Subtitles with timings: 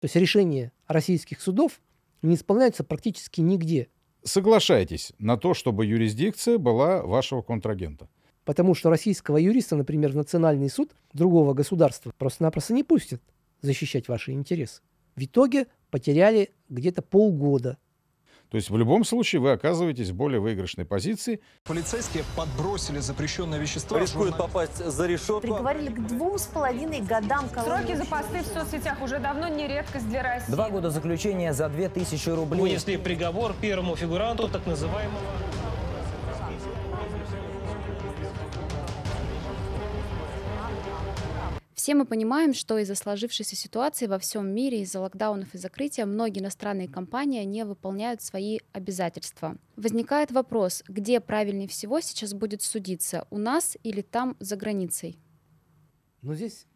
[0.00, 1.80] То есть решения российских судов
[2.22, 3.88] не исполняются практически нигде.
[4.24, 8.08] Соглашайтесь на то, чтобы юрисдикция была вашего контрагента.
[8.44, 13.22] Потому что российского юриста, например, в национальный суд другого государства просто-напросто не пустят
[13.60, 14.82] защищать ваши интересы.
[15.16, 17.78] В итоге потеряли где-то полгода
[18.50, 21.40] то есть в любом случае вы оказываетесь в более выигрышной позиции.
[21.64, 23.96] Полицейские подбросили запрещенное вещество.
[23.96, 25.40] Рискует попасть за решетку.
[25.40, 27.86] Приговорили к двум с половиной годам колонии.
[27.86, 30.50] Сроки за посты в соцсетях уже давно не редкость для России.
[30.50, 32.60] Два года заключения за две тысячи рублей.
[32.60, 35.20] Вынесли приговор первому фигуранту так называемого
[41.90, 46.38] Все мы понимаем, что из-за сложившейся ситуации во всем мире, из-за локдаунов и закрытия, многие
[46.38, 49.56] иностранные компании не выполняют свои обязательства.
[49.74, 55.18] Возникает вопрос, где правильнее всего сейчас будет судиться, у нас или там за границей?
[56.22, 56.68] Ну, здесь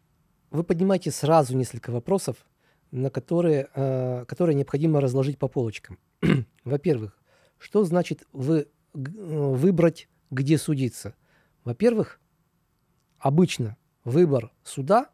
[0.51, 2.45] вы поднимаете сразу несколько вопросов,
[2.91, 5.97] на которые, э, которые необходимо разложить по полочкам.
[6.65, 7.17] Во-первых,
[7.57, 11.15] что значит вы, э, выбрать, где судиться?
[11.63, 12.19] Во-первых,
[13.17, 15.09] обычно Выбор суда,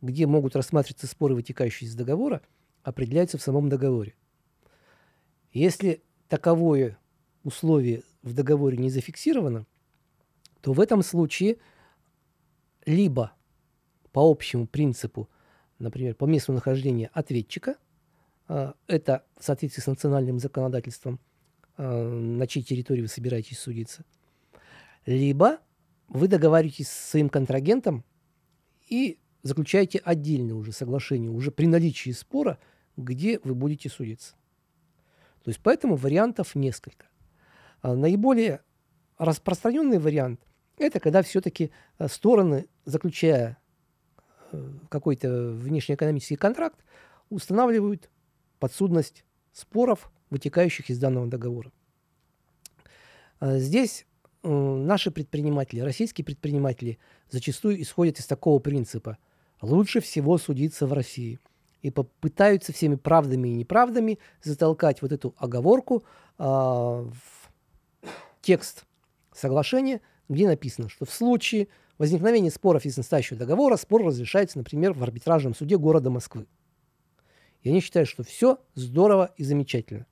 [0.00, 2.40] где могут рассматриваться споры, вытекающие из договора,
[2.84, 4.14] определяется в самом договоре.
[5.52, 6.98] Если таковое
[7.42, 9.66] условие в договоре не зафиксировано,
[10.60, 11.58] то в этом случае
[12.86, 13.32] либо
[14.12, 15.28] по общему принципу,
[15.80, 17.76] например, по месту нахождения ответчика,
[18.46, 21.18] а, это в соответствии с национальным законодательством,
[21.76, 24.04] а, на чьей территории вы собираетесь судиться,
[25.06, 25.58] либо
[26.08, 28.04] вы договариваетесь с своим контрагентом
[28.88, 32.58] и заключаете отдельное уже соглашение, уже при наличии спора,
[32.96, 34.34] где вы будете судиться.
[35.44, 37.06] То есть поэтому вариантов несколько.
[37.80, 38.62] А наиболее
[39.18, 40.40] распространенный вариант–
[40.78, 43.58] это когда все-таки э, стороны, заключая
[44.52, 46.84] э, какой-то внешнеэкономический контракт,
[47.30, 48.10] устанавливают
[48.58, 51.72] подсудность споров, вытекающих из данного договора.
[53.40, 54.06] А здесь
[54.42, 56.98] наши предприниматели, российские предприниматели
[57.30, 59.18] зачастую исходят из такого принципа.
[59.60, 61.38] Лучше всего судиться в России.
[61.82, 66.02] И попытаются всеми правдами и неправдами затолкать вот эту оговорку
[66.38, 67.12] э, в
[68.40, 68.84] текст
[69.32, 75.02] соглашения, где написано, что в случае возникновения споров из настоящего договора спор разрешается, например, в
[75.02, 76.46] арбитражном суде города Москвы.
[77.62, 80.06] И они считают, что все здорово и замечательно.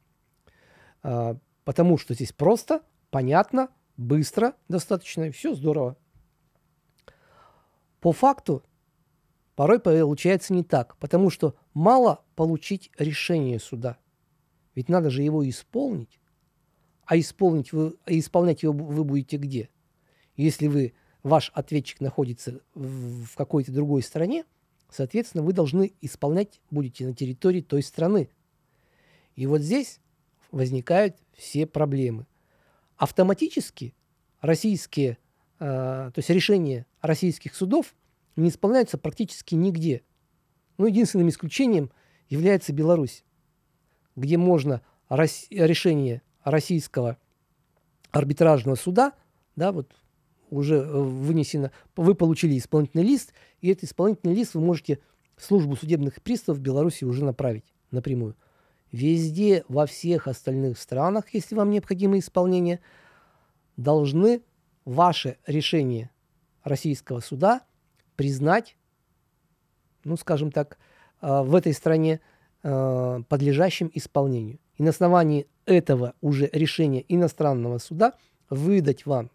[1.03, 5.97] А, потому что здесь просто, понятно, быстро достаточно, и все здорово.
[8.01, 8.63] По факту
[9.55, 13.99] порой получается не так, потому что мало получить решение суда.
[14.75, 16.21] Ведь надо же его исполнить.
[17.07, 19.71] А исполнить вы, а исполнять его вы будете где?
[20.37, 20.93] Если вы,
[21.23, 24.45] ваш ответчик находится в, в какой-то другой стране,
[24.91, 28.29] соответственно, вы должны исполнять будете на территории той страны.
[29.35, 30.01] И вот здесь
[30.51, 32.27] возникают все проблемы–
[32.97, 33.95] автоматически
[34.41, 35.19] российские,
[35.59, 37.95] э, то есть решения российских судов
[38.37, 40.03] не исполняются практически нигде.
[40.79, 41.91] Ну, единственным исключением
[42.29, 43.25] является Беларусь,
[44.15, 47.17] где можно решение российского
[48.11, 49.13] арбитражного суда,
[49.57, 49.95] да, вот
[50.51, 55.01] уже э, вынесено, вы получили исполнительный лист, и этот исполнительный лист вы можете
[55.37, 58.37] в службу судебных приставов Беларуси уже направить напрямую.
[58.97, 62.81] Везде, во всех остальных странах, если вам необходимо исполнение,
[63.77, 64.41] должны
[64.87, 66.09] ваше решение
[66.65, 67.61] российского суда
[68.17, 68.79] признать,
[70.05, 70.79] ну, скажем так,
[71.21, 72.21] э, в этой стране
[72.63, 74.61] э, подлежащим исполнению.
[74.79, 78.15] И на основании этого уже решения иностранного суда
[78.49, 79.31] выдать вам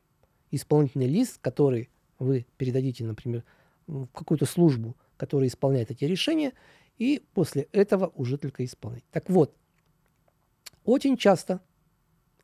[0.50, 3.44] исполнительный лист, который вы передадите, например,
[3.86, 6.54] в какую-то службу, которая исполняет эти решения,
[6.98, 9.04] и после этого уже только исполнять.
[9.12, 9.56] Так вот,
[10.84, 11.62] очень часто,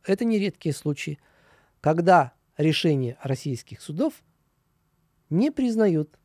[0.03, 1.19] это не редкие случаи,
[1.81, 4.13] когда решения российских судов
[5.29, 6.17] не признают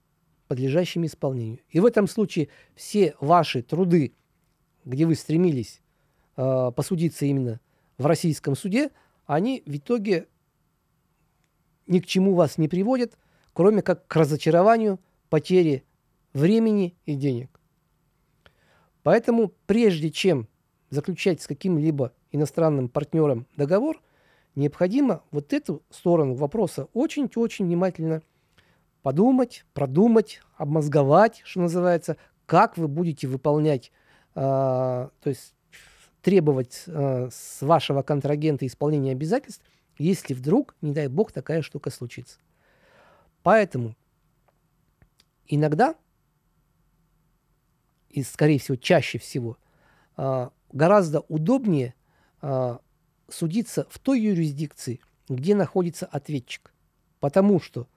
[0.49, 1.60] подлежащими исполнению.
[1.71, 4.15] И в этом случае все ваши труды,
[4.84, 5.80] где вы стремились
[6.36, 7.60] э, посудиться именно
[7.98, 8.91] в российском суде,
[9.27, 10.28] они в итоге
[11.86, 13.16] ни к чему вас не приводят,
[13.53, 15.84] кроме как к разочарованию, потере
[16.33, 17.61] времени и денег.
[19.03, 20.49] Поэтому прежде чем
[20.91, 24.01] заключать с каким-либо иностранным партнером договор,
[24.54, 28.22] необходимо вот эту сторону вопроса очень-очень внимательно
[29.03, 32.16] подумать, продумать, обмозговать, что называется,
[32.47, 33.91] как вы будете выполнять,
[34.34, 35.54] э, то есть
[36.21, 39.65] требовать э, с вашего контрагента исполнения обязательств,
[39.99, 42.39] если вдруг, не дай бог, такая штука случится.
[43.43, 43.97] Поэтому
[45.49, 45.97] иногда
[48.12, 49.59] и, скорее всего, чаще всего,
[50.16, 51.94] а, гораздо удобнее
[52.41, 52.80] а,
[53.28, 56.72] судиться в той юрисдикции, где находится ответчик.
[57.20, 57.88] Потому что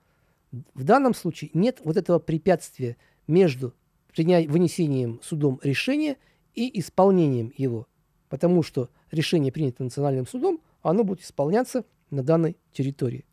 [0.73, 2.97] в данном случае нет вот этого препятствия
[3.27, 3.73] между
[4.15, 6.17] вынесением судом решения
[6.53, 7.87] и исполнением его.
[8.29, 13.25] Потому что решение, принято национальным судом, оно будет исполняться на данной территории.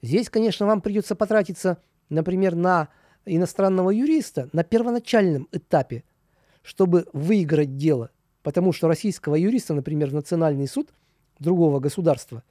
[0.00, 2.88] Здесь, конечно, вам придется потратиться, например, на
[3.36, 6.04] иностранного юриста на первоначальном этапе,
[6.62, 8.10] чтобы выиграть дело.
[8.42, 10.88] Потому что российского юриста, например, в национальный суд
[11.38, 12.42] другого государства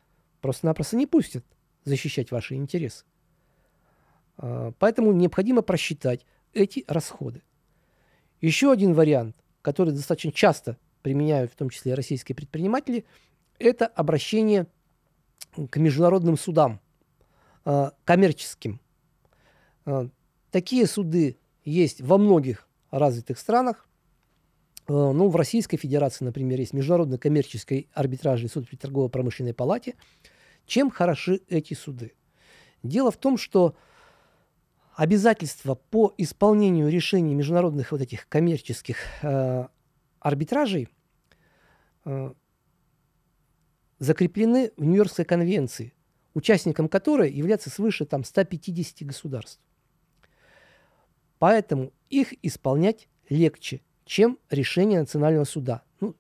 [0.42, 1.44] просто-напросто не пустят
[1.86, 3.06] защищать ваши интересы.
[4.38, 7.42] А, поэтому необходимо просчитать эти расходы.
[8.42, 13.06] Еще один вариант, который достаточно часто применяют в том числе российские предприниматели,
[13.58, 14.68] это обращение
[15.70, 16.80] к международным судам,
[17.66, 18.80] а, коммерческим.
[20.51, 23.88] Такие суды есть во многих развитых странах.
[24.88, 29.96] Ну, в Российской Федерации, например, есть Международный коммерческий арбитражный суд при торгово-промышленной палате.
[30.66, 32.13] Чем хороши эти суды?
[32.81, 33.75] Дело в том, что
[34.96, 39.68] обязательства по исполнению решений международных вот этих коммерческих э,
[40.19, 40.90] арбитражей
[42.06, 42.34] э,
[44.00, 45.94] закреплены в Нью-Йоркской конвенции,
[46.34, 49.62] участником которой является свыше там, 150 государств.
[51.40, 55.84] Поэтому их исполнять легче, чем решение Национального суда.
[56.02, 56.16] Ну,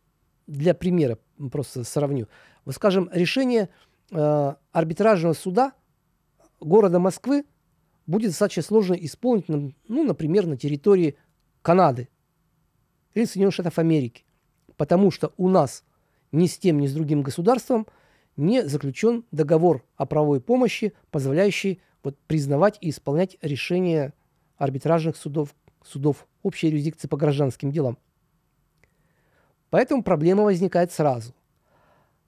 [0.47, 1.19] для примера
[1.51, 2.27] просто сравню.
[2.65, 3.69] Вот, скажем, решение
[4.11, 5.73] э, арбитражного суда
[6.59, 7.45] города Москвы
[8.07, 11.15] будет достаточно сложно исполнить, ну, например, на территории
[11.61, 12.09] Канады
[13.13, 14.25] или Соединенных Штатов Америки.
[14.77, 15.83] Потому что у нас
[16.31, 17.85] ни с тем, ни с другим государством
[18.37, 24.13] не заключен договор о правовой помощи, позволяющий вот, признавать и исполнять решения
[24.59, 27.97] арбитражных судов, судов общей юрисдикции по гражданским делам.
[29.71, 31.33] Поэтому проблема возникает сразу.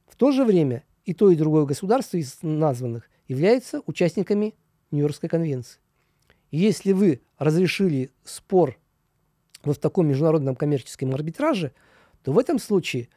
[0.07, 4.55] В то же время и то, и другое государство из названных являются участниками
[4.91, 5.79] Нью-Йоркской конвенции.
[6.51, 8.79] Если вы разрешили спор
[9.63, 11.71] вот в таком международном коммерческом арбитраже,
[12.23, 13.09] то в этом случае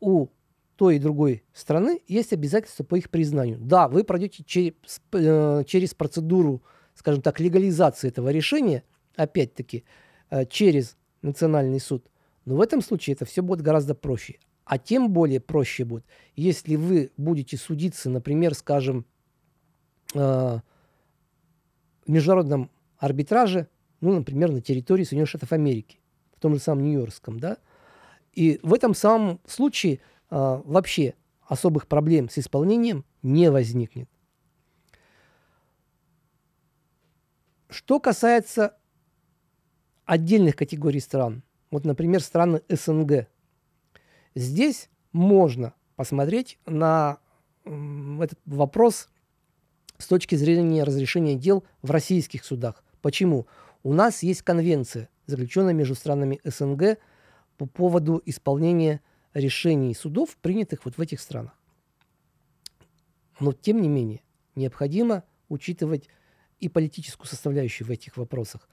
[0.00, 0.28] у
[0.76, 3.58] той и другой страны есть обязательства по их признанию.
[3.60, 4.74] Да, вы пройдете через,
[5.12, 6.62] э, через процедуру,
[6.94, 8.84] скажем так, легализации этого решения,
[9.16, 9.84] опять-таки,
[10.30, 12.06] э, через национальный суд,
[12.44, 14.38] но в этом случае это все будет гораздо проще.
[14.64, 16.04] А тем более проще будет,
[16.36, 19.04] если вы будете судиться, например, скажем,
[20.14, 20.62] э, в
[22.10, 23.68] международном арбитраже,
[24.00, 25.98] ну, например, на территории Соединенных Штатов Америки,
[26.36, 27.58] в том же самом Нью-Йоркском, да.
[28.32, 30.00] И в этом самом случае
[30.30, 31.14] а, вообще
[31.46, 34.08] особых проблем с исполнением не возникнет.
[37.72, 38.76] Что касается
[40.04, 43.28] отдельных категорий стран, вот, например, страны СНГ,
[44.34, 47.18] здесь можно посмотреть на
[47.64, 49.08] этот вопрос
[49.96, 52.84] с точки зрения разрешения дел в российских судах.
[53.00, 53.46] Почему?
[53.82, 56.98] У нас есть конвенция, заключенная между странами СНГ
[57.56, 59.00] по поводу исполнения
[59.32, 61.58] решений судов, принятых вот в этих странах.
[63.40, 64.20] Но, тем не менее,
[64.56, 66.10] необходимо учитывать
[66.62, 68.68] и политическую составляющую в этих вопросах.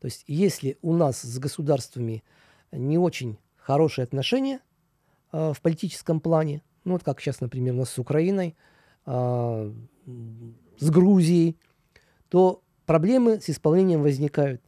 [0.00, 2.24] То есть, если у нас с государствами
[2.72, 4.60] не очень хорошие отношения
[5.30, 8.56] э, в политическом плане, ну вот как сейчас, например, у нас с Украиной,
[9.04, 9.72] э,
[10.78, 11.58] с Грузией,
[12.30, 14.62] то проблемы с исполнением возникают.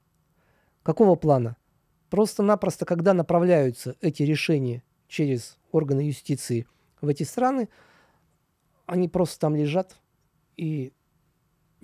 [0.83, 1.57] Какого плана?
[2.11, 6.67] Просто-напросто, когда направляются эти решения через органы юстиции
[7.01, 7.71] в эти страны,
[8.85, 9.97] они просто там лежат,
[10.59, 10.93] и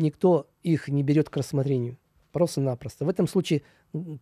[0.03, 1.99] никто их не берет к рассмотрению.
[2.33, 3.05] Просто-напросто.
[3.05, 3.63] В этом случае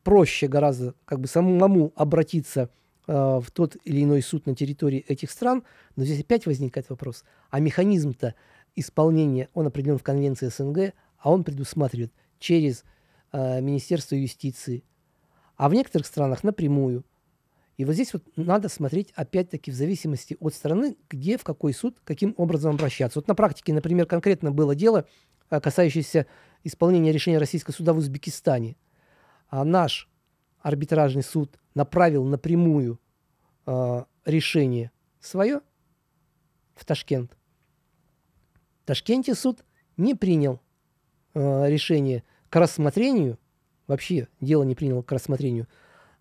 [0.02, 2.70] проще гораздо как бы самому обратиться
[3.06, 5.62] э, в тот или иной суд на территории этих стран,
[5.96, 8.34] но здесь опять возникает вопрос, а механизм-то
[8.74, 12.84] исполнения, он определен в Конвенции СНГ, а он предусматривает через
[13.32, 14.84] э, Министерство юстиции,
[15.56, 17.04] а в некоторых странах напрямую.
[17.76, 21.98] И вот здесь вот надо смотреть опять-таки в зависимости от страны, где, в какой суд,
[22.04, 23.18] каким образом обращаться.
[23.18, 25.06] Вот на практике, например, конкретно было дело,
[25.50, 26.26] э, касающееся
[26.64, 28.76] исполнения решения российского суда в Узбекистане.
[29.48, 30.08] А наш
[30.60, 33.00] арбитражный суд направил напрямую
[33.66, 34.90] э, решение
[35.20, 35.60] свое
[36.74, 37.36] в Ташкент.
[38.84, 39.64] Ташкенте суд
[39.96, 40.60] не принял
[41.34, 43.38] э, решение к рассмотрению,
[43.86, 45.68] вообще дело не принял к рассмотрению,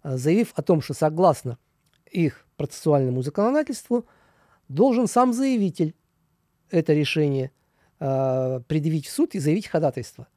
[0.03, 1.57] э, заявив о том, что согласно
[2.12, 4.05] их процессуальному законодательству
[4.67, 5.95] должен сам заявитель
[6.69, 7.51] это решение
[8.00, 10.27] э, предъявить в суд и заявить ходатайство.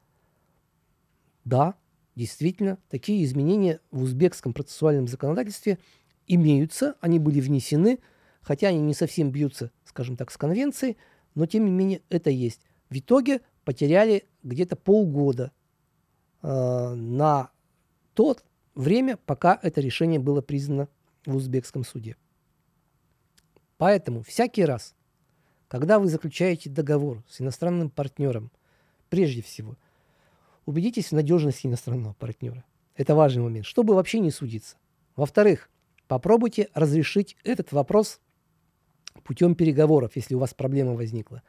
[1.44, 1.74] Да,
[2.14, 5.78] действительно, такие изменения в узбекском процессуальном законодательстве
[6.26, 7.98] имеются, они были внесены,
[8.40, 10.96] хотя они не совсем бьются, скажем так, с конвенцией,
[11.34, 12.60] но тем не менее это есть.
[12.90, 15.52] В итоге потеряли где-то полгода
[16.42, 17.50] э, на
[18.14, 18.36] то
[18.74, 20.88] время, пока это решение было признано
[21.24, 22.16] в узбекском суде.
[23.78, 24.94] Поэтому всякий раз,
[25.72, 28.50] когда вы заключаете договор с иностранным партнером,
[29.08, 29.78] прежде всего,
[30.66, 32.62] убедитесь в надежности иностранного партнера.
[32.94, 34.76] Это важный момент, чтобы вообще не судиться.
[35.16, 35.70] Во-вторых,
[36.08, 38.20] попробуйте разрешить этот вопрос
[39.24, 41.40] путем переговоров, если у вас проблема возникла.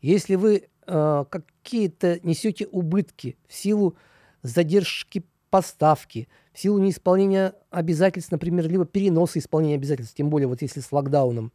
[0.00, 3.96] Если вы э, какие-то несете убытки в силу
[4.42, 10.78] задержки поставки, в силу неисполнения обязательств, например, либо переноса исполнения обязательств, тем более вот если
[10.78, 11.50] с локдауном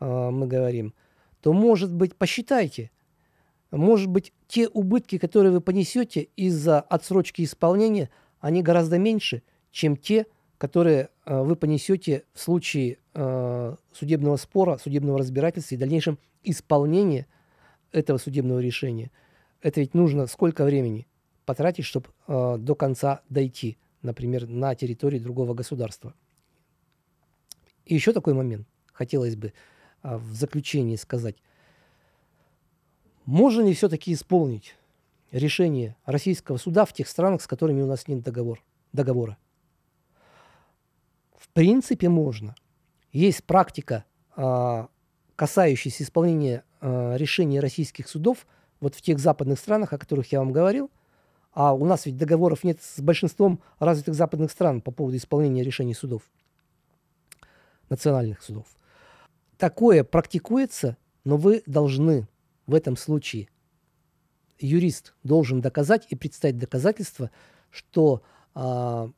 [0.00, 0.92] э, мы говорим,
[1.42, 2.90] то, может быть, посчитайте,
[3.72, 10.26] может быть, те убытки, которые вы понесете из-за отсрочки исполнения, они гораздо меньше, чем те,
[10.56, 17.26] которые э, вы понесете в случае э, судебного спора, судебного разбирательства и дальнейшем исполнения
[17.90, 19.10] этого судебного решения.
[19.62, 21.08] Это ведь нужно сколько времени
[21.44, 26.14] потратить, чтобы э, до конца дойти, например, на территории другого государства.
[27.84, 29.52] И еще такой момент хотелось бы
[30.02, 31.36] в заключении сказать.
[33.24, 34.76] Можно ли все-таки исполнить
[35.30, 39.36] решение российского суда в тех странах, с которыми у нас нет договор, договора?
[41.36, 42.54] В принципе, можно.
[43.12, 44.04] Есть практика,
[44.36, 44.86] э,
[45.36, 48.46] касающаяся исполнения э, решений российских судов
[48.80, 50.90] вот в тех западных странах, о которых я вам говорил.
[51.52, 55.94] А у нас ведь договоров нет с большинством развитых западных стран по поводу исполнения решений
[55.94, 56.22] судов,
[57.90, 58.66] национальных судов.
[59.62, 62.26] Такое практикуется, но вы должны
[62.66, 63.48] в этом случае,
[64.58, 67.30] юрист должен доказать и представить доказательства,
[67.70, 68.24] что
[68.56, 69.08] э,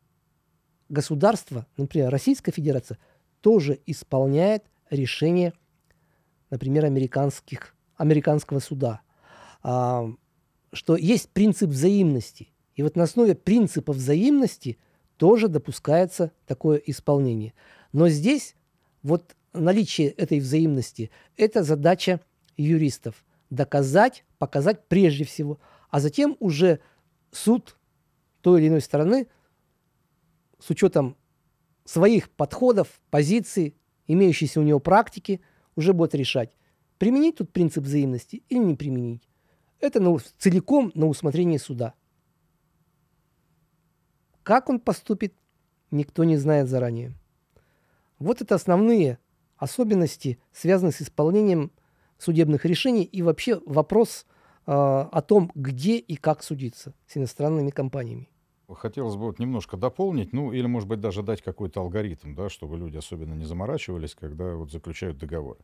[0.91, 2.99] государство, например, Российская Федерация,
[3.41, 5.55] тоже исполняет решение,
[6.51, 9.01] например, американских, американского суда,
[9.63, 10.11] а,
[10.75, 12.53] что есть принцип взаимности.
[12.75, 14.77] И вот на основе принципа взаимности
[15.17, 17.55] тоже допускается такое исполнение.
[17.93, 18.57] Но здесь
[19.03, 22.21] вот наличие этой взаимности– это задача
[22.57, 23.25] юристов.
[23.51, 26.81] Доказать, показать прежде всего, а затем уже
[27.31, 27.79] суд
[28.41, 29.29] той или иной стороны
[30.59, 31.17] с учетом
[31.85, 35.41] своих подходов, позиций, имеющейся у него практики,
[35.77, 36.57] уже будет решать,
[36.99, 39.29] применить тут принцип взаимности или не применить.
[39.81, 41.95] Это на, целиком на усмотрение суда.
[44.43, 45.35] Как он поступит,
[45.91, 47.13] никто не знает заранее.
[48.19, 49.19] Вот это основные
[49.65, 51.73] особенности, связанные с исполнением
[52.19, 54.27] судебных решений и вообще вопрос
[54.67, 58.29] э, о том, где и как судиться с иностранными компаниями.
[58.73, 62.79] Хотелось бы вот немножко дополнить, ну или, может быть, даже дать какой-то алгоритм, да, чтобы
[62.79, 65.59] люди особенно не заморачивались, когда вот заключают договоры.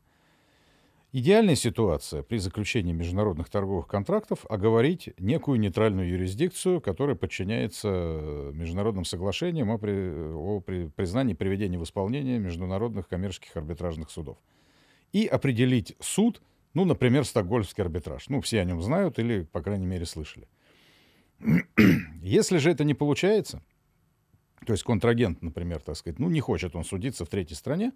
[1.12, 9.04] Идеальная ситуация при заключении международных торговых контрактов оговорить некую нейтральную юрисдикцию, которая подчиняется э, международным
[9.04, 9.92] соглашениям о, при,
[10.32, 14.38] о при, признании приведения в исполнение международных коммерческих арбитражных судов.
[15.12, 16.40] И определить суд,
[16.74, 18.28] ну, например, стокгольмский арбитраж.
[18.28, 20.46] Ну, все о нем знают или, по крайней мере, слышали.
[22.22, 23.64] Если же это не получается,
[24.64, 27.90] то есть контрагент, например, так сказать, ну не хочет он судиться в третьей стране,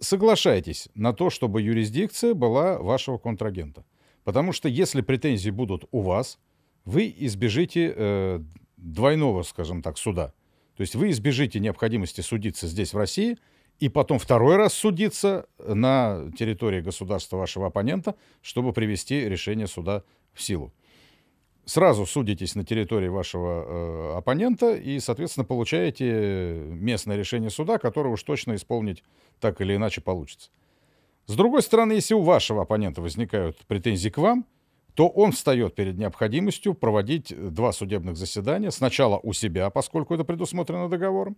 [0.00, 3.84] соглашайтесь на то, чтобы юрисдикция была вашего контрагента.
[4.24, 6.38] Потому что если претензии будут у вас,
[6.84, 8.40] вы избежите э,
[8.76, 10.32] двойного, скажем так, суда.
[10.76, 13.38] То есть вы избежите необходимости судиться здесь, в России,
[13.78, 20.42] и потом второй раз судиться на территории государства вашего оппонента, чтобы привести решение суда в
[20.42, 20.72] силу
[21.66, 28.22] сразу судитесь на территории вашего э, оппонента и, соответственно, получаете местное решение суда, которое уж
[28.22, 29.04] точно исполнить
[29.40, 30.50] так или иначе получится.
[31.26, 34.46] С другой стороны, если у вашего оппонента возникают претензии к вам,
[34.94, 38.70] то он встает перед необходимостью проводить два судебных заседания.
[38.70, 41.36] Сначала у себя, поскольку это предусмотрено договором,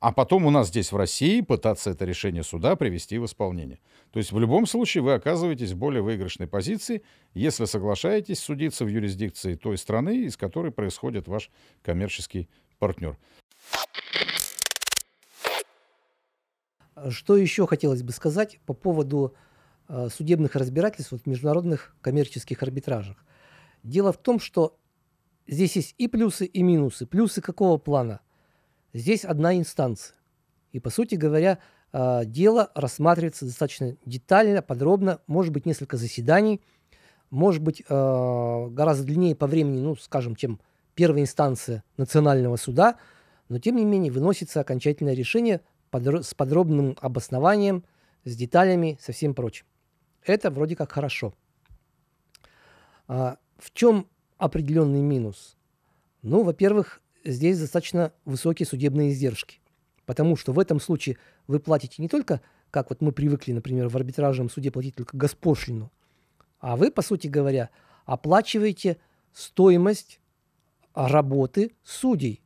[0.00, 3.80] а потом у нас здесь в России пытаться это решение суда привести в исполнение.
[4.12, 7.02] То есть в любом случае вы оказываетесь в более выигрышной позиции,
[7.34, 11.50] если соглашаетесь судиться в юрисдикции той страны, из которой происходит ваш
[11.82, 13.18] коммерческий партнер.
[17.10, 19.34] Что еще хотелось бы сказать по поводу
[19.88, 23.22] э, судебных разбирательств в международных коммерческих арбитражах.
[23.82, 24.78] Дело в том, что
[25.46, 27.04] здесь есть и плюсы, и минусы.
[27.04, 28.20] Плюсы какого плана–
[28.92, 30.16] Здесь одна инстанция.
[30.72, 31.58] И, по сути говоря,
[31.92, 36.60] а, дело рассматривается достаточно детально, подробно, может быть, несколько заседаний,
[37.30, 40.60] может быть, а, гораздо длиннее по времени, ну, скажем, чем
[40.94, 42.96] первая инстанция национального суда,
[43.48, 45.60] но тем не менее выносится окончательное решение
[45.92, 47.84] с подробным обоснованием,
[48.24, 49.66] с деталями, со всем прочим.
[50.24, 51.34] Это вроде как хорошо.
[53.08, 54.06] А, в чем
[54.38, 55.56] определенный минус?
[56.22, 59.60] Ну, во-первых, здесь достаточно высокие судебные издержки,
[60.06, 63.96] потому что в этом случае вы платите не только, как вот мы привыкли, например, в
[63.96, 65.90] арбитражном суде платить только госпошлину,
[66.58, 67.70] а вы, по сути говоря,
[68.04, 68.98] оплачиваете
[69.32, 70.20] стоимость
[70.94, 72.42] работы судей.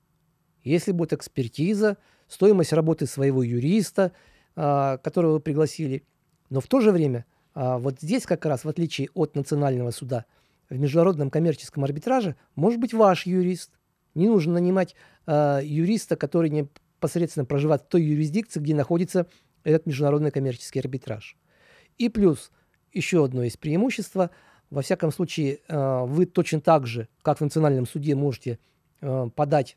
[0.63, 4.13] Если будет экспертиза, стоимость работы своего юриста,
[4.57, 6.05] а, которого вы пригласили.
[6.51, 10.25] Но в то же время, а, вот здесь как раз, в отличие от национального суда,
[10.71, 13.73] в международном коммерческом арбитраже может быть ваш юрист.
[14.15, 14.95] Не нужно нанимать
[15.27, 19.27] а, юриста, который непосредственно проживает в той юрисдикции, где находится
[19.65, 21.37] этот международный коммерческий арбитраж.
[21.99, 22.51] И плюс
[22.93, 24.31] еще одно есть преимущество.
[24.71, 28.59] Во всяком случае, вы точно так же, как в национальном суде, можете
[29.35, 29.77] подать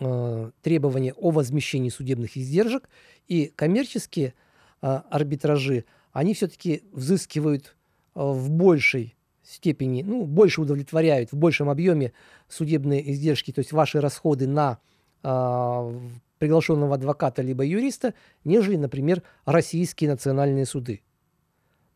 [0.00, 2.88] э, требования о возмещении судебных издержек,
[3.28, 4.34] и коммерческие
[4.82, 7.76] э, арбитражи, они все-таки взыскивают
[8.14, 9.14] э, в большей
[9.50, 12.12] степени, ну, больше удовлетворяют, в большем объеме
[12.48, 14.78] судебные издержки, то есть ваши расходы на
[15.22, 16.00] э,
[16.38, 18.14] приглашенного адвоката либо юриста,
[18.44, 21.02] нежели, например, российские национальные суды.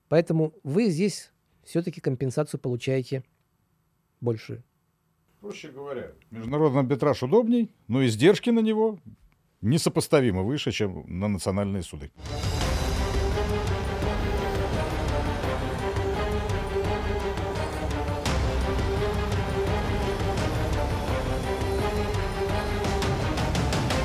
[0.09, 1.33] Поэтому вы здесь
[1.65, 3.25] все-таки компенсацию получаете
[4.21, 4.63] большую.
[5.41, 8.99] Проще говоря, международный арбитраж удобней, но издержки на него
[9.61, 12.11] несопоставимо выше, чем на национальные суды.